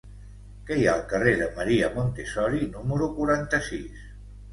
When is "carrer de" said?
1.11-1.49